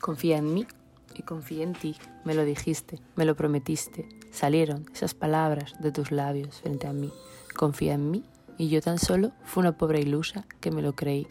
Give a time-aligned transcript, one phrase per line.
[0.00, 0.66] Confía en mí
[1.14, 1.96] y confía en ti.
[2.24, 4.08] Me lo dijiste, me lo prometiste.
[4.30, 7.12] Salieron esas palabras de tus labios frente a mí.
[7.56, 8.24] Confía en mí
[8.58, 11.26] y yo tan solo fui una pobre ilusa que me lo creí.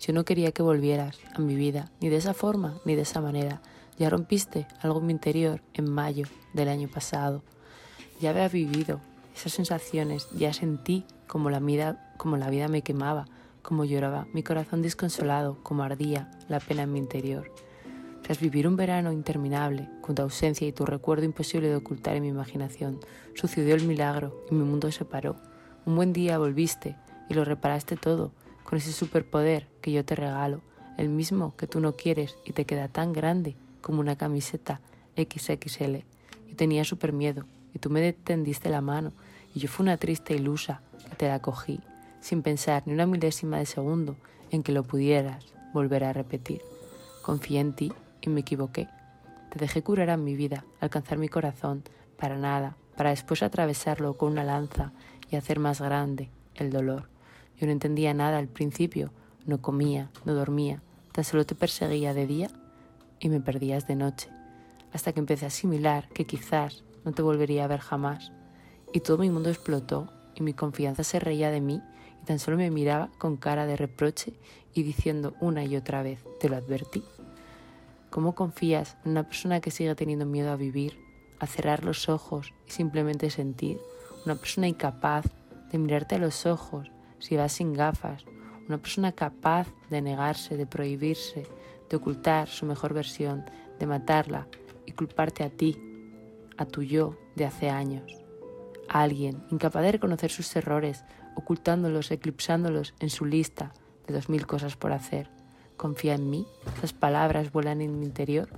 [0.00, 3.20] Yo no quería que volvieras a mi vida, ni de esa forma, ni de esa
[3.20, 3.62] manera.
[3.98, 7.42] Ya rompiste algo en mi interior en mayo del año pasado.
[8.20, 9.00] Ya había vivido
[9.34, 13.26] esas sensaciones, ya sentí como la vida, como la vida me quemaba,
[13.62, 17.50] como lloraba mi corazón desconsolado, como ardía la pena en mi interior.
[18.22, 22.22] Tras vivir un verano interminable, con tu ausencia y tu recuerdo imposible de ocultar en
[22.22, 23.00] mi imaginación,
[23.34, 25.36] sucedió el milagro y mi mundo se paró.
[25.86, 26.96] Un buen día volviste
[27.28, 28.30] y lo reparaste todo,
[28.62, 30.60] con ese superpoder que yo te regalo,
[30.98, 34.80] el mismo que tú no quieres y te queda tan grande como una camiseta
[35.16, 35.96] XXL.
[36.48, 39.12] Yo tenía super miedo y tú me tendiste la mano
[39.52, 41.80] y yo fui una triste ilusa que te la cogí,
[42.20, 44.14] sin pensar ni una milésima de segundo
[44.52, 46.62] en que lo pudieras volver a repetir.
[47.22, 48.88] Confié en ti y me equivoqué.
[49.50, 51.82] Te dejé curar a mi vida, alcanzar mi corazón,
[52.18, 54.92] para nada, para después atravesarlo con una lanza
[55.30, 57.08] y hacer más grande el dolor.
[57.58, 59.12] Yo no entendía nada al principio,
[59.44, 62.48] no comía, no dormía, tan solo te perseguía de día
[63.20, 64.30] y me perdías de noche,
[64.92, 68.32] hasta que empecé a asimilar que quizás no te volvería a ver jamás.
[68.92, 71.82] Y todo mi mundo explotó y mi confianza se reía de mí
[72.22, 74.34] y tan solo me miraba con cara de reproche
[74.74, 77.02] y diciendo una y otra vez, te lo advertí.
[78.12, 81.00] ¿Cómo confías en una persona que sigue teniendo miedo a vivir,
[81.38, 83.80] a cerrar los ojos y simplemente sentir?
[84.26, 85.24] Una persona incapaz
[85.70, 88.26] de mirarte a los ojos si vas sin gafas.
[88.68, 91.46] Una persona capaz de negarse, de prohibirse,
[91.88, 93.46] de ocultar su mejor versión,
[93.78, 94.46] de matarla
[94.84, 95.80] y culparte a ti,
[96.58, 98.12] a tu yo de hace años.
[98.90, 101.02] A alguien incapaz de reconocer sus errores,
[101.34, 103.72] ocultándolos, eclipsándolos en su lista
[104.06, 105.30] de dos mil cosas por hacer
[105.76, 108.48] confía en mí, esas palabras vuelan en mi interior,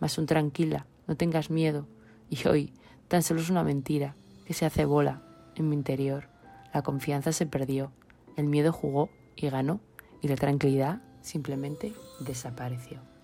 [0.00, 1.86] mas un tranquila, no tengas miedo,
[2.28, 2.72] y hoy
[3.08, 4.14] tan solo es una mentira
[4.44, 5.22] que se hace bola
[5.54, 6.28] en mi interior.
[6.72, 7.92] La confianza se perdió,
[8.36, 9.80] el miedo jugó y ganó,
[10.20, 13.15] y la tranquilidad simplemente desapareció.